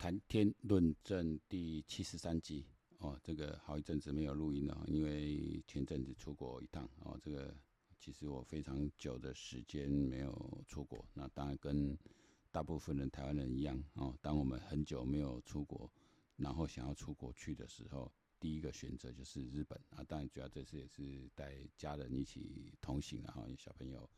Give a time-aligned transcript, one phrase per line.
[0.00, 2.64] 谈天论政第七十三集
[3.00, 7.54] 哦，这个好一阵子没有录音了，因为前阵子出国一趟哦，这个
[7.98, 11.94] 其实我非常久的时间没有出国，那当然跟
[12.50, 15.92] 大部分人台湾人一样哦，当我们很久没有出国，
[16.34, 18.10] 然后想要出国去的时候，
[18.40, 24.08] 第一个选择就是日本啊，当然主要这次也是带家人一起同行，然后小朋友。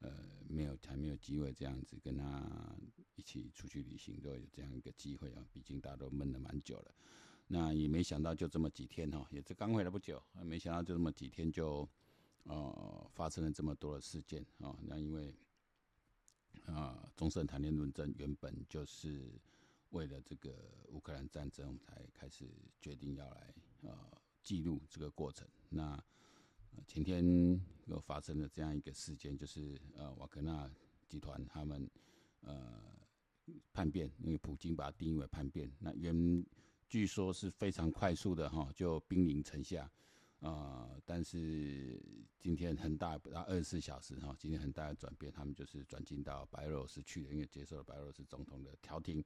[0.00, 0.10] 呃，
[0.48, 2.76] 没有，还没有机会这样子跟他
[3.16, 5.46] 一起出去旅行，都有这样一个机会啊。
[5.52, 6.94] 毕竟大家都闷了蛮久了，
[7.46, 11.88] 那也没想到就这么几天哈，也是刚回来不久，没想到就这么几天就，
[12.44, 14.76] 呃，发生了这么多的事件啊。
[14.82, 15.34] 那因为
[16.66, 19.30] 啊，中圣谈天论政原本就是
[19.90, 20.54] 为了这个
[20.88, 22.48] 乌克兰战争，我们才开始
[22.80, 23.96] 决定要来呃
[24.42, 25.46] 记录这个过程。
[25.68, 26.02] 那
[26.86, 30.70] 前天又发生了这样一个事件，就是呃瓦格纳
[31.08, 31.88] 集团他们
[32.40, 32.82] 呃
[33.72, 36.44] 叛变，因为普京把它定义为叛变，那原
[36.88, 39.90] 据说是非常快速的哈，就兵临城下，
[40.40, 42.00] 呃，但是
[42.38, 49.24] 今天很大不到二十四小时哈，今天很大的转变，他们就是转进到白俄罗斯去了，因为接受了白俄罗斯总统的调停，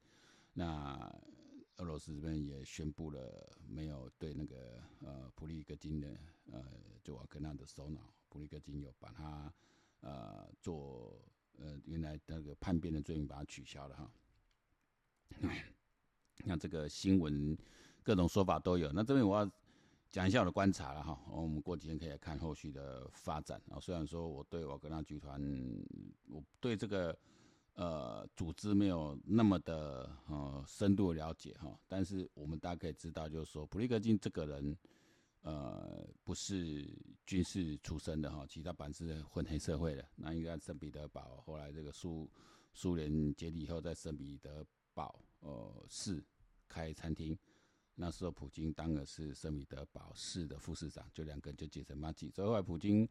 [0.53, 1.14] 那。
[1.78, 6.17] 俄罗斯这边也宣布了，没有对那个呃普里戈金的
[6.53, 6.64] 呃
[7.03, 9.53] 就瓦格纳的首脑普里戈金有把他
[10.00, 11.20] 呃做
[11.58, 14.11] 呃原来那个叛变的罪名把它取消了哈。
[16.45, 17.58] 那这个新闻
[18.05, 19.50] 各种说法都有，那这边我要
[20.12, 21.19] 讲一下我的观察了哈。
[21.28, 23.80] 我们过几天可以来看后续的发展啊。
[23.80, 25.41] 虽然说我对瓦格纳集团，
[26.28, 27.19] 我对这个。
[27.75, 34.77] 呃，组织没有那么的呃深度了解哈，但是我们大概知道，就是说普利戈金这个人，
[35.42, 36.89] 呃，不是
[37.27, 40.08] 军事出身的哈，其他本是混黑社会的。
[40.14, 42.30] 那应该圣彼得堡后来这个苏
[42.72, 46.22] 苏联解体以后，在圣彼得堡呃市
[46.69, 47.36] 开餐厅，
[47.97, 52.30] 那时候普京当的是圣彼得堡市的副市长，就两个人就结成麻吉。
[52.30, 53.08] 之后普京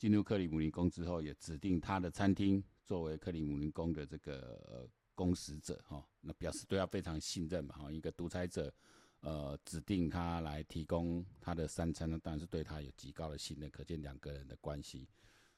[0.00, 2.64] 进入克里姆林宫之后，也指定他的餐厅。
[2.86, 8.72] 作为克里姆林宫的这个公使者哈，那表示对他非常信任嘛哈，一个独裁者，
[9.20, 15.06] 呃，指定他来提供他的三餐，那当然是对他有极高的信任，可见两个人的关系。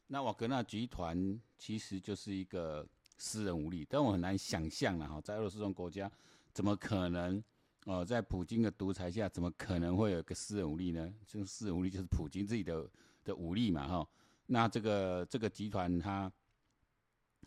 [0.08, 2.84] 那瓦格纳集团其实就是一个
[3.16, 6.10] 私人武力，但我很难想象了哈，在俄罗斯这种国家，
[6.53, 7.42] 怎么可能
[7.86, 11.14] 呃，在普京的独裁下，怎么可能会有一个私人武力呢？
[11.26, 12.91] 这个私人武力就是普京自己的
[13.24, 14.09] 的武力嘛哈。
[14.52, 16.32] 那这个这个集团它。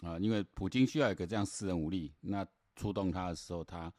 [0.03, 2.45] 啊，因为普京需要一个这样私人武力，那
[2.75, 3.89] 出动他的时候，他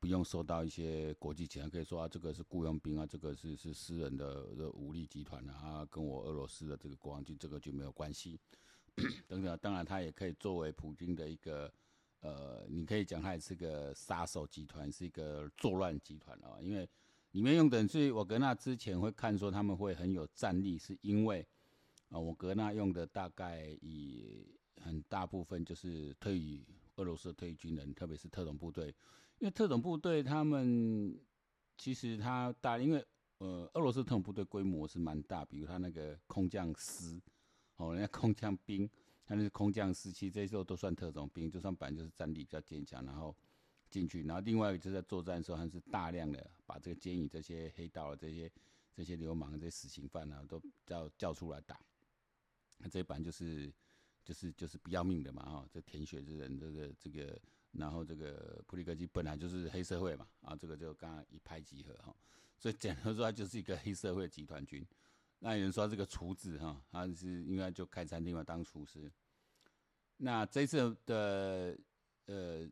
[0.00, 8.40] 不用受到一些国际检查，可以说啊，这个是雇佣兵啊，这个是是私人的的武力集团啊，跟我俄罗斯的这个国防军这个就没有关系。
[9.28, 11.70] 等等，当然他也可以作为普京的一个
[12.20, 16.88] 呃，你可以讲他也是个杀手集团，是一个作乱集团啊，因为
[17.32, 21.46] 里面用的人，所以瓦格纳之前会看说他们会很有战力，是因为
[22.12, 24.46] 啊，我格纳用的大概以。
[24.84, 28.88] 很大部分就是退役俄罗斯退役军人，特别是特种部队，
[29.38, 31.16] 因为特种部队他们
[31.78, 33.06] 其实他大，因为
[33.38, 37.20] 呃俄罗斯特种部队规模是蛮大，比如他那个空降师，
[37.76, 38.90] 哦，人家空降兵，
[39.24, 43.36] 他那个空降师，其实这时候都算特种兵，就算本来就是战力比较坚强，然后
[43.88, 48.50] 进去，然后另外一个就是在作战的时候，还是大量的把这个监狱这些黑道这些
[48.92, 51.78] 这些流氓这些死刑犯啊，都叫叫出来打，
[52.82, 53.72] 那这一版就是。
[54.24, 57.36] 就是就是不要命的嘛，哈，这舔血之人，这个这个，
[57.72, 62.14] 然后这个普里戈金本来就是黑社会嘛，啊，这个就刚刚一拍即合哈，
[62.56, 64.86] 所以简单说，他就是一个黑社会集团军。
[65.40, 69.10] 那有人说这个厨子哈，他是应该就开餐厅嘛，当厨师。
[70.18, 71.76] 那这次的
[72.26, 72.64] 呃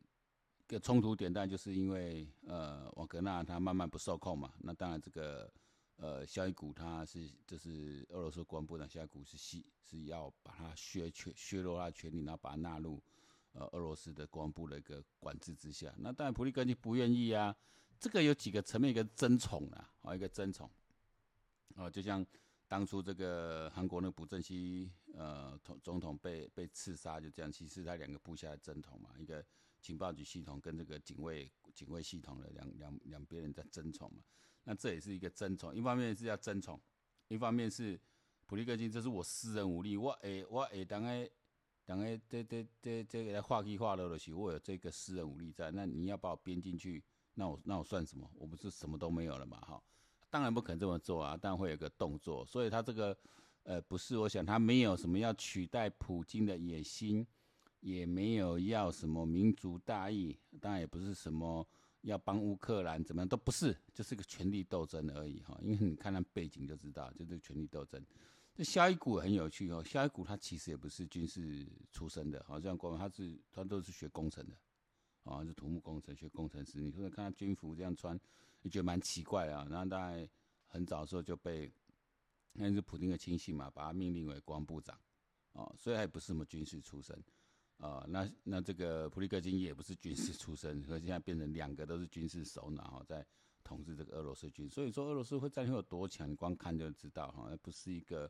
[0.67, 5.51] 个冲突点，当然就是因为呃瓦格纳他慢慢不受控嘛，那当然这个。
[6.01, 12.99] 呃，肖伊古他是就是俄罗斯国防部长肖伊古是是是要把他削权削弱他权力，然后把他纳入
[13.53, 15.93] 呃俄罗斯的国防部的一个管制之下。
[15.99, 17.55] 那当然普利戈金不愿意啊。
[17.99, 20.67] 这个有几个层面，一个争宠啊，啊一个争宠。
[21.75, 22.25] 哦，就像
[22.67, 29.45] 当初这个韩国那个朴正熙呃总总统被被刺杀，就这样，其实他两个部下的争宠嘛，一个
[29.81, 34.23] 情报局系统跟这个警卫警卫系统的两两两边人在争宠嘛。
[34.63, 36.79] 那这也是一个争宠，一方面是要争宠，
[37.27, 37.99] 一方面是
[38.45, 41.31] 普利戈金，这是我私人武力，我诶我诶当诶
[41.83, 48.29] 当诶这这这这个画起画落的时候，我有这个私人武力在，那你要把我编进去，那我那我算什么？
[48.35, 49.59] 我不是什么都没有了嘛？
[49.61, 49.81] 哈，
[50.29, 53.17] 当然不可能这么做啊，当然会有个动作，所以他这个
[53.63, 57.25] 呃不是，我想他没有什么要取代普京的野心，
[57.81, 61.67] 也没有要什么民族大义，当然也不是什么。
[62.03, 65.55] 要帮乌克兰怎么样都不是，就是个权力斗争而已哈。
[65.61, 68.03] 因为你看那背景就知道，就这个权力斗争。
[68.55, 74.57] 这萧一谷很有趣哦，萧一谷他其实也不是军事出身的，好像国他是他都是学工程的，
[75.25, 76.79] 啊，是土木工程学工程师。
[76.81, 78.19] 你说看他军服这样穿，
[78.63, 79.67] 你觉得蛮奇怪啊。
[79.69, 80.27] 然后大概
[80.65, 81.71] 很早的时候就被
[82.53, 84.99] 那是普丁的亲信嘛，把他命令为国防部长，
[85.51, 87.15] 哦，所以他也不是什么军事出身，
[87.81, 93.25] 啊，那那这个普利戈金也不是军事出身， 所以现在变成两个都是军事首脑哈，在。
[93.63, 98.29] 统治这个俄罗斯军，所以说俄罗斯会战略有多强，你光看就知道哈，而不是一个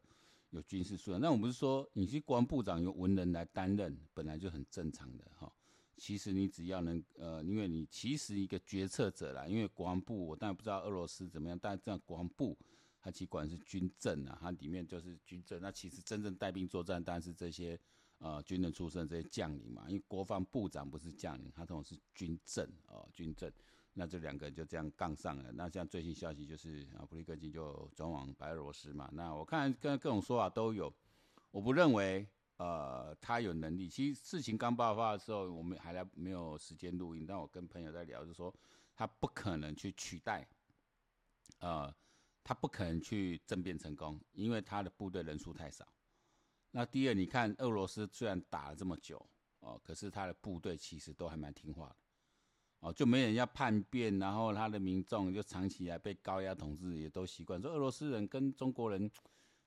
[0.51, 1.19] 有军事素养。
[1.19, 5.51] 那我们不是说你是国防部长由文人来担任，本来就很正常的哈。
[5.97, 12.55] 其实你只要能呃，因为你其实一个决策者啦，因为国防部我当然不知道俄罗斯怎么样，但这样国防部
[13.01, 15.59] 它其实管是军政啊，它里面就是军政。
[15.59, 17.79] 那其实真正带兵作战，当然是这些
[18.21, 23.51] 呃军人出身这些将领嘛，因为国防部长不是将领，他通常是军政哦，军政。
[23.93, 25.51] 那这两个人就这样杠上了。
[25.51, 29.09] 那像最新消息就是啊，普利戈金就转往白俄罗斯嘛。
[29.11, 30.93] 那我看跟各种说法都有，
[31.51, 32.25] 我不认为
[32.55, 33.89] 呃他有能力。
[33.89, 38.53] 其实事情刚爆发的时候，我们还来没有时间录音，但我跟朋友在聊，就说
[38.95, 40.47] 他不可能去取代，
[41.59, 41.93] 呃，
[42.45, 45.85] 他不可能去政变成功，因为他的部队人数太少。
[46.71, 49.23] 那第二，你看俄罗斯虽然打了这么久
[49.59, 51.95] 哦，可是他的部队其实都还蛮听话的。
[52.79, 57.61] 哦，就没人要叛变，然后他的民众就长期以来被高压统治，也都习惯。
[57.61, 59.11] 说俄罗斯人跟中国人，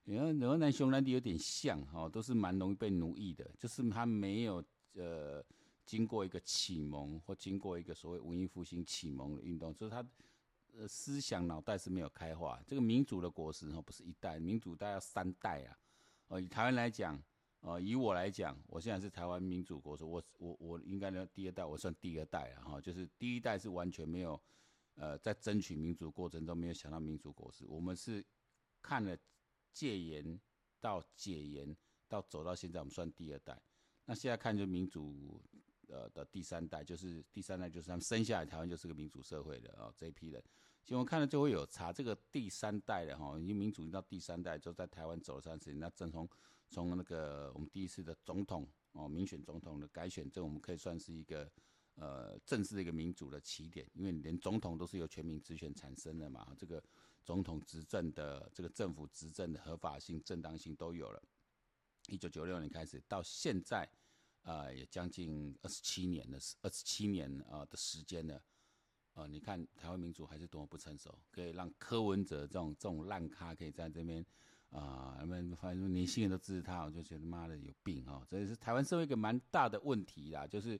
[0.02, 3.48] 你看俄南匈牙利有点像，哈，都是蛮容易被奴役的。
[3.56, 4.64] 就是他没有
[4.94, 5.44] 呃
[5.86, 10.04] 经过一个启蒙，或经过一个所谓文艺复兴启蒙的运动，就是他
[10.76, 12.60] 呃思想脑袋是没有开化。
[12.66, 15.78] 这个民主的果实，哈，不是一代，民主大概要三代啊。
[16.28, 17.22] 哦，以台湾来讲。
[17.66, 24.38] 呃，以我来讲，我现在是台湾民主国，我我我应该呢第二代，我算第二代了哈，就是第一代是完全没有，
[24.96, 28.22] 呃，在争取民主过程中没有想到民主国是，我们是
[28.82, 29.16] 看了
[29.72, 30.38] 戒严
[30.78, 31.74] 到解严
[32.06, 33.58] 到走到现在，我们算第二代。
[34.04, 35.42] 那现在看就民主
[35.88, 40.44] 呃的第三代，就是第三代就是他们生下来台湾就是个民主社会的啊这一批人，
[40.84, 46.28] 其实我看了就会有差这个第三代的哈，因为民主到第三代就在台湾走了三十年，那正从。
[46.70, 51.48] 从那个我们第一次的总统哦，民选总统的改选，这我们可以算是一个
[51.94, 56.82] 呃正式的一个民主的起点，因为连总统都是由全民直选产生的嘛，这个
[57.22, 61.22] 总统执政的这个政府执政的合法性、正当性都有了。
[62.08, 63.88] 一九九六年开始到现在，
[64.42, 68.42] 呃，也将近二十七年的二十七年啊的时间了。
[69.14, 74.24] 呃，你看台湾民主还是多么不成熟，可以让柯文哲这种这种烂咖可以在这边。
[74.70, 78.26] 啊，他们反正年轻人都支持他，我就觉得妈的有病哈！
[78.28, 80.76] 这也是台湾社会一个蛮大的问题啦，就是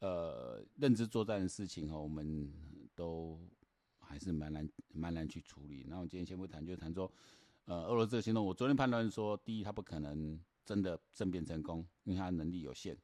[0.00, 2.52] 呃认知作战的事情哈，我们
[2.94, 3.40] 都
[3.98, 5.86] 还是蛮难蛮难去处理。
[5.88, 7.10] 那我今天先不谈，就谈说
[7.64, 12.94] 呃俄罗斯的行动，我昨天判断说，第一他不可能真的政变成功，因为他能力有限，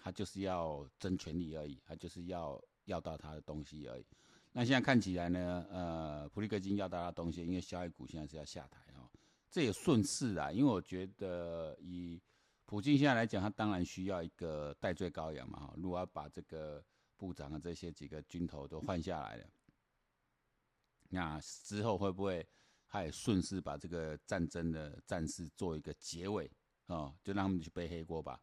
[0.00, 4.04] 他就是要争权力而已，他就是要要到他的东西而已。
[4.52, 9.08] 那现在看起来呢，呃普利戈金要到他的东西，因为萧一谷现在是要下台哦。
[9.48, 12.20] 这也顺势啊，因为我觉得以
[12.66, 15.60] 普京现在来讲，他当然需要一个代罪羔羊嘛。
[15.60, 16.84] 哈，如果要把这个
[17.16, 19.46] 部长啊这些几个军头都换下来了，
[21.08, 22.46] 那之后会不会
[22.86, 26.50] 他也顺势把这个战争的战事做一个结尾
[26.86, 27.14] 哦？
[27.22, 28.40] 就让他们去背黑锅吧。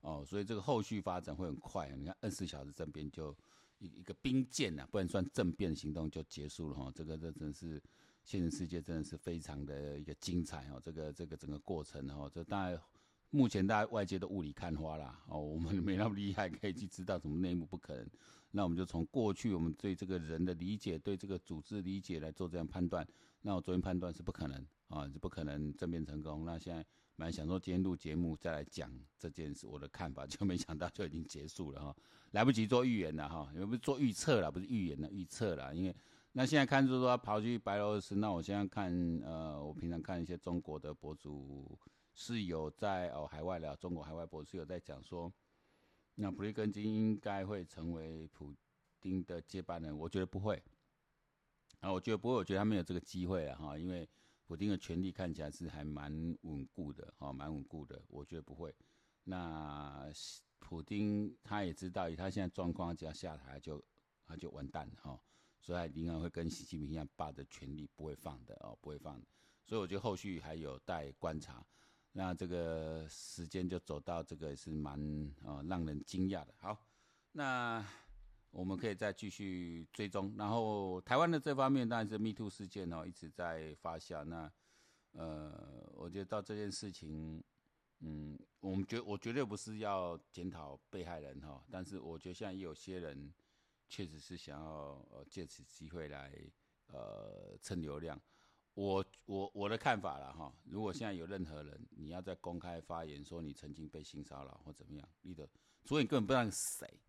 [0.00, 1.88] 哦，所以这个后续发展会很快。
[1.90, 3.36] 你看二十四小时政变就
[3.80, 6.92] 一一个兵谏啊，不能算政变行动就结束了哈。
[6.94, 7.82] 这个这真是。
[8.22, 12.78] 现实世界真的是非常的一个精彩哦，这个这个整个过程哦，这当然
[13.30, 18.06] 目前大家外界都雾里看花啦哦，我们 没那么厉害可以去知道什么内幕，不可能。
[18.50, 23.04] 那我们就从过去我们对这个人的理解，对这个组织理解来做这样判断。
[23.40, 26.44] 那我昨天判断是不可能啊，是不可能政变成功。
[26.44, 26.84] 那现在
[27.20, 31.94] 蛮想说今天录节目再来讲这件事，我的看法就没想到就已经结束了哈，
[32.30, 35.94] 来不及做预言了哈，也不是做预测了，不是预言了，预测了，因为。
[36.32, 38.90] 那现在看就是说跑去白俄罗斯，那我现在看，
[39.22, 41.78] 呃，我平常看一些中国的博主
[42.14, 45.30] 是有在哦海外的中国海外博主是有在讲说，
[46.14, 48.54] 那普利戈金应该会成为普
[48.98, 50.62] 丁的接班人，我觉得不会，
[51.80, 54.08] 啊，我觉得不会，我觉得他没有这个机会啊哈，因为
[54.50, 58.74] 普丁的权力看起来是还蛮稳固的，哈，蛮稳固的，我觉得不会。
[59.22, 60.10] 那
[60.58, 63.80] 普丁他也知道，以他现在状况，只要下台就
[64.26, 65.20] 他就完蛋了哈。
[65.60, 69.22] 所以他应该会跟习近平一样，把的权力不会放的哦，不会放。
[69.64, 71.64] 所以我觉得后续还有待观察。
[72.10, 75.00] 那这个时间就走到这个是蛮
[75.44, 76.52] 啊让人惊讶的。
[76.58, 76.76] 好，
[77.30, 77.86] 那
[78.50, 80.34] 我们可以再继续追踪。
[80.36, 84.24] 然后台湾的这方面当然是 Me Too 事件哦，一直在发酵。
[84.24, 84.50] 那
[85.12, 87.42] 呃，我觉得到这件事情，
[88.00, 93.32] 嗯，我们绝我绝对不是要检讨被害人哈，但是我觉得现在有些人
[93.88, 96.32] 确实是想要呃借此机会来
[96.86, 98.20] 呃蹭流量。
[98.74, 105.46] 我我我的看法了哈，如果现在有任何人你要在公开发言说你曾经被性骚扰或怎么样，你的，
[105.84, 107.00] 所以你根本不知道是谁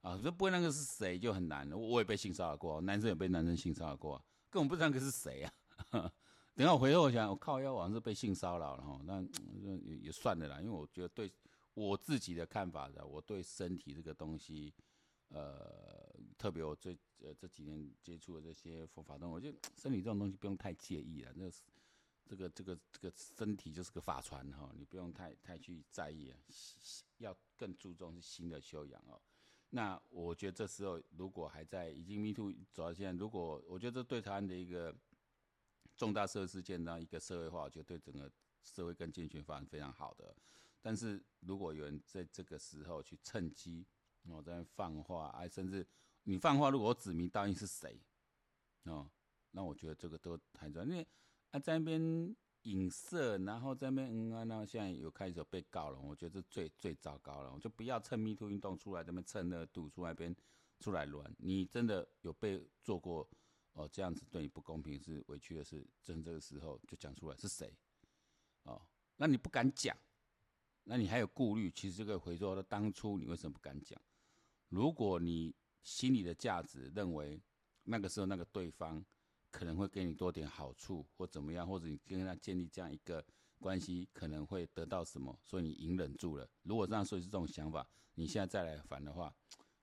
[0.00, 1.70] 啊，这不会那个是谁就很难。
[1.72, 5.52] 我也被性骚扰过，男生也被男生性骚扰过，根本不知道那个是谁啊。
[6.54, 11.32] 等下我回头我想，我靠，要网是被性骚扰了哈，那也也算了啦，因为我觉得对
[11.74, 14.72] 我自己的看法的，我对身体这个东西。
[15.30, 21.30] 呃，特别我最呃这几年接触的这些佛法东西，我觉得身体这种东西不用太介意了。
[21.34, 21.50] 那
[22.26, 26.38] 这个这个这个身体就是个法船哈，你不用太太去在意啊。
[27.18, 29.20] 要更注重是心的修养哦。
[29.70, 34.94] 那我觉得这时候如果还在已经 Me Too 走到现在，如果我觉得这对台湾的一个
[35.96, 38.30] 重大社会事件呢，一个社会化，我觉得对整个
[38.62, 40.34] 社会跟健全发展非常好的。
[40.80, 43.84] 但是如果有人在这个时候去趁机，
[44.26, 45.86] 我在放话，哎，甚至
[46.22, 48.00] 你放话，如果我指名道姓是谁，
[48.84, 49.10] 哦，
[49.50, 51.06] 那我觉得这个都还在，因为
[51.50, 52.34] 啊在那边
[52.70, 60.34] 影射，然后在那边嗯啊，那现在有开始有被告了，我觉得这最最糟糕了，我就不要趁 Me Too 运动出来，这边趁热度出来边
[60.80, 63.28] 出来乱，你真的有被做过
[63.72, 67.72] 哦这样子对你不公平是委屈的事，真这个时候就讲出来是谁，
[68.64, 68.80] 哦，
[69.16, 69.96] 那你不敢讲，
[70.84, 74.00] 那你还有顾虑，其实这个回说的当初你为什么不敢讲？
[74.68, 77.40] 如果你心里的价值认为
[77.84, 79.02] 那个时候那个对方
[79.50, 83.24] 可能会给你多点好处或怎么样，或者你跟他建立这样一个
[83.58, 86.48] 关系可能会得到什么，所以你隐忍住了。
[86.62, 89.34] 如果这样说是这种想法，你现在再来反的话，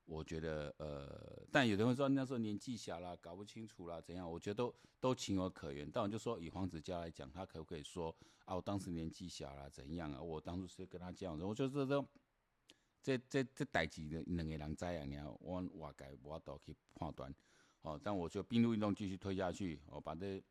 [0.06, 4.30] 我觉得呃，但有的人会说那时候年纪小啦，搞不清楚啦，怎样？
[4.30, 5.90] 我觉得都都情有可原。
[5.90, 8.56] 但我就说以黄子佼来讲，他可不可以说啊？
[8.56, 10.22] 我当时年纪小啦，怎样啊？
[10.22, 12.06] 我当初是跟他这样子，我觉得这。
[13.06, 17.32] 这这这代志的两个人知啊，然后我外界我都去判断，
[17.86, 20.44] 哦，但我就并入运动继续推下去，我把这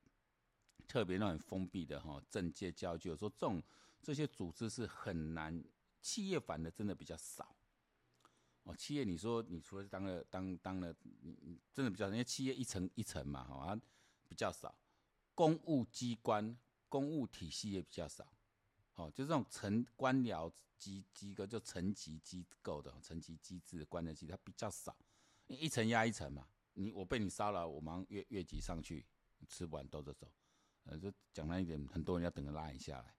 [0.87, 3.61] 特别那种封闭的哈政界教育，说这种
[4.01, 5.65] 这些组织是很难，
[6.01, 7.57] 企业反的真的比较少，
[8.63, 13.77] 哦，企业你说你除了当了当当了，你你真的比较少，因为企业一层一层嘛，哈，
[14.29, 14.73] 比较少，
[15.35, 16.57] 公务机关
[16.89, 18.25] 公务体系也比较少。
[18.95, 24.97] 哦，就这种层官僚机机构，就层级机构的层级机制的官僚机，它比较少，
[25.49, 26.47] 一层压一层嘛。
[26.75, 29.05] 你我被你骚扰，我马上越越级上去，
[29.49, 30.31] 吃不完兜着走。
[30.85, 33.17] 呃，就讲难一点，很多人要等着拉你下来。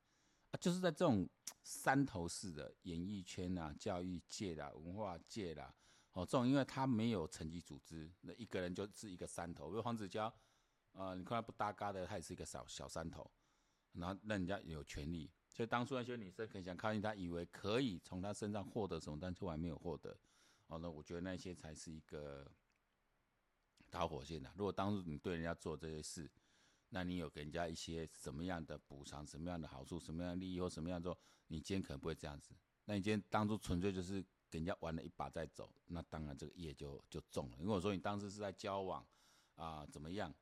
[0.51, 1.27] 啊，就是在这种
[1.63, 5.73] 山头式的演艺圈啊、教育界啦、文化界啦，
[6.11, 9.69] 哦，这种因为他没有层级组织，那一个人就是一个山头。
[9.69, 10.27] 比如黄子佼，
[10.91, 13.29] 啊、呃，你看他不搭嘎的，他也是一个小小山头，
[13.93, 15.31] 然后那人家有权利。
[15.49, 20.15] 所以当初那些女生很想靠近他，以为可以从他身上获得什么，但最后还没有获得。
[20.67, 22.51] 哦，那我觉得那些才是一个
[23.95, 24.51] 导火线的。
[24.57, 26.29] 如果当初你对人家做这些事，
[26.89, 32.53] 那你有给人家一些什么样的补偿、什么样的好处、什么样利益或什么样做，你今天可能不会这样子。
[32.83, 37.57] 那你今天当初纯粹就是给人家玩了一把再走，那当然这个业就就重了。
[37.61, 39.05] 如果说你当时是在交往
[39.55, 40.35] 啊、怎么样？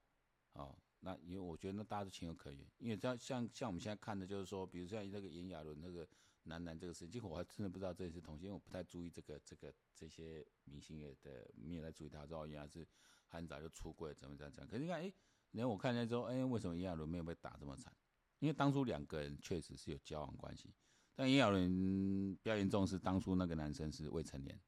[0.54, 0.76] 哦。
[1.06, 6.08] 那因为我觉得那大家都情有可原，因为像像像我们现在看的，就是说，比如像那个炎亚纶那个
[6.44, 12.88] 男男这个事情，其实我还真的不知道这是同性，因为我不太注意这个这个这些明星也的没有来注意他，说原来是
[13.34, 14.68] 很早就出柜，怎么怎么样。
[14.68, 15.14] 可是你看，哎，
[15.52, 17.94] 然后我看见之后，哎，为什么炎亚纶没有被打这么惨？
[18.40, 20.74] 因为当初两个人确实是有交往关系，
[21.16, 24.60] 但炎亚纶比较严重是当初那个男生是未成年，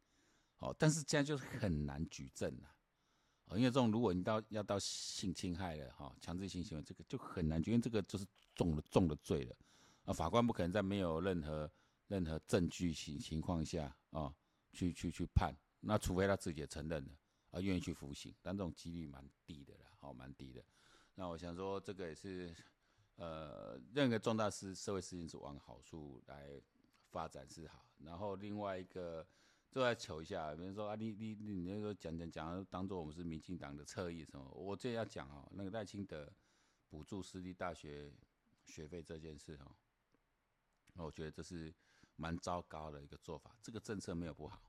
[0.60, 2.72] 哦，但是现在就是很难举证了。
[3.51, 9.55] 因为这种，如果你到要到性侵害了哈，强制性行为，这个就很难举，因为这个就是重了重的罪了，
[10.05, 11.72] 啊，法官不可能在没有任何
[12.07, 14.34] 任何证据情情况下啊，
[14.74, 17.12] 去去去判，那除非他自己也承认了，
[17.55, 20.63] 啊，愿意去服刑，但这种几率蛮低的啦，好，蛮低的。
[21.15, 22.53] 那我想说，这个也是，
[23.15, 26.62] 呃，任何重大事社会事情是往好处来
[27.09, 29.25] 发展是好，然后另外一个。
[29.71, 34.50] 都来求一下，比如说啊，你你你那个讲讲讲，当做我们是民进党的侧翼什么？
[34.51, 36.31] 我这要讲哦，那个赖清德
[36.88, 38.09] 补助私立大学
[38.63, 39.75] 学费这件事哦，
[41.03, 41.74] 我觉得这是
[42.15, 43.53] 蛮糟糕的一个做法。
[43.62, 44.62] 这个政策没有不好，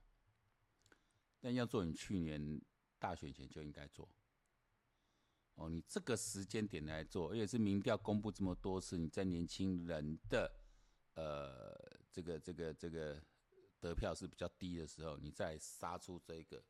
[1.39, 2.59] 但要做你去年
[2.99, 4.07] 大选前就应该做。
[5.55, 10.51] 哦，你这个时间点来做，而且是民调公布这么多次，你在年轻人的
[11.15, 11.75] 呃
[12.11, 13.21] 这个这个这个。
[13.79, 16.63] 得票是比较低的时候，你再杀出这个，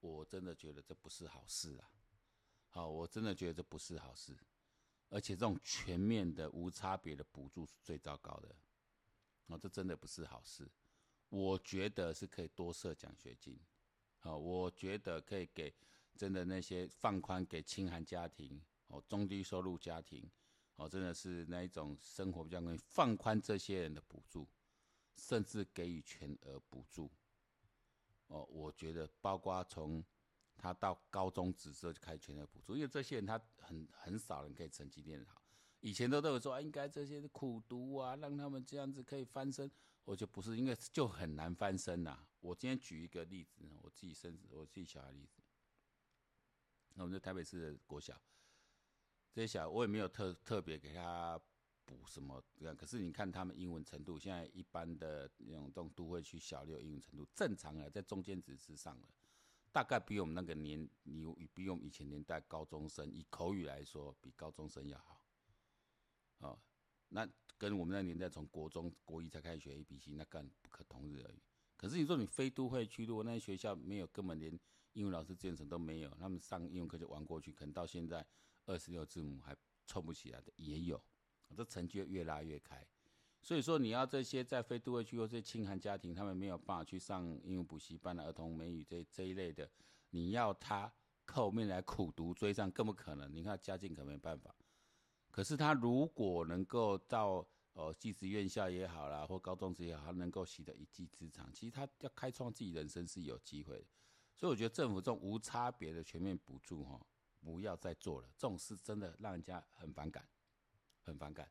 [0.00, 1.88] 我真的觉得这不是好事啊！
[2.66, 4.36] 好，我真的觉得这不是好事，
[5.08, 8.56] 而且这种全面的无差别的补助是最糟糕的，
[9.46, 10.68] 哦，这真的不是好事。
[11.28, 13.56] 我觉得是可以多设奖学金，
[14.28, 15.74] 好，我觉得可以给
[16.14, 20.30] 真的那些放宽给清寒家庭哦，中低收入家庭
[20.76, 24.46] 哦，真的是那一种生活比较容易放宽这些人的补助，
[25.16, 27.10] 甚至给予全额补助。
[28.26, 30.04] 哦，我觉得包括从
[30.58, 35.40] 他到高中职之后就开始全额补助，因为这些人他很很少人可以成绩练得好，
[35.80, 39.70] 以前都都有说，啊，应该这些苦读啊，让他们这样子可以翻身。
[40.04, 42.26] 我觉得不是，因为就很难翻身呐。
[42.40, 45.42] 我今天举一个例子，我自己生，我自己小孩例子。
[46.94, 48.20] 那我们在台北市的国小，
[49.32, 51.40] 这些小我也没有特特别给他。
[51.88, 52.44] 补什么？
[52.76, 59.08] 可是你看他们英文程度，现在一般的那种都都会去小六英文程度正常了，在中间值之上了，
[59.72, 65.18] 大概比我们那个年，你比我们以前年代高中生以口语来说，比高中生要好。
[66.40, 66.60] 哦，
[67.08, 67.26] 那
[67.56, 71.42] 跟我们那年代从国中国一才开始学 A B C，那更不可同日而语。
[71.78, 74.52] 可是你说你非都会区，如果那些学校没有，根本连
[74.92, 78.26] 英文老师这程都没有，他们上英文课就玩过去，可能到现在
[78.66, 79.56] 二十六字母还
[79.86, 81.00] 凑不起来的也有。
[81.56, 82.86] 这成绩越拉越开，
[83.40, 89.66] 所以说你要这些在非都会区或这些清寒家庭，他们没有办法去上英语补习班的儿童美语这这一类的，
[90.10, 90.92] 你要他
[91.24, 93.34] 靠后面来苦读追上更不可能。
[93.34, 94.54] 你看家境可没办法，
[95.30, 97.46] 可是他如果能够到
[97.78, 103.86] 哦技职院校也好啦，或高中职也好，他能够习得一技之长，其实他要开创自己人生是有机会的。
[104.34, 107.00] 所以我觉得政府这种无差别的全面补助哈，
[107.38, 110.28] 不要再做了，这种事真的让人家很反感。
[111.00, 111.50] 很反感，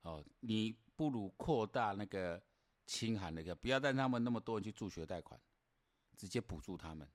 [0.00, 2.42] 哦，你不如扩大那个
[2.86, 5.38] 清寒那个，不要让他们那么多人去助学贷款，
[6.16, 7.06] 直接补助他们，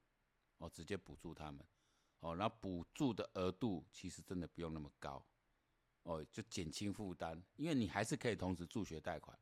[0.60, 1.66] 哦，直接补助他们，
[2.20, 5.26] 哦，然后补助的额度其实真的不用那么高，
[6.04, 9.38] 哦，就减轻负担，因为你还是可以同时助学贷款，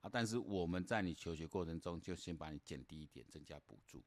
[0.00, 4.02] 啊，但是我们在你求学过程中就先把你减低一点，增加补助，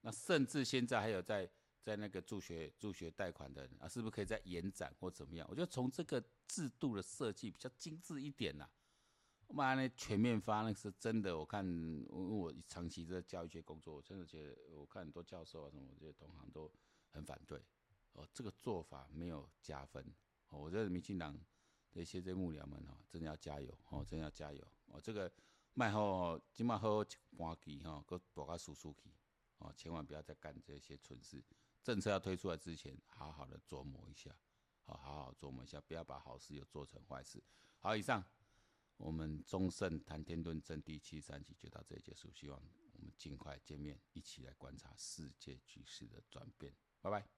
[0.00, 1.50] 那甚至现在还有在。
[1.86, 5.46] 在那个助学助学贷款的人啊，是不是可以再延展或怎么样？
[5.48, 8.70] 我觉得从这个制度的设计比较精致一点呐、啊。
[9.46, 11.64] 我们那全面发那是真的，我看
[12.08, 16.68] 我长期在教育界工作，我真的觉得我看很多教授啊什么，我觉得同行都
[17.12, 17.62] 很反对。
[18.14, 20.04] 哦，这个做法没有加分。
[20.50, 21.36] 我觉得民进党
[21.92, 25.00] 的一些这些幕僚们哈，真的要加油哦，真的要加油哦。
[25.00, 25.30] 这个
[25.74, 27.04] 卖后今麦好
[27.36, 29.10] 半期哈，搁大家输输去
[29.58, 31.42] 哦，千万不要再干这些蠢事。
[31.82, 34.34] 政策要推出来之前，好好的琢磨一下，
[34.84, 37.42] 好好好琢磨一下，不要把好事又做成坏事。
[37.78, 38.24] 好，以上
[38.96, 42.60] 我们忠胜谈天论政第七三集就到这里结束，希望
[42.94, 46.74] 我们尽快见面，一起来观察世界局势的转变。
[47.00, 47.35] 拜拜。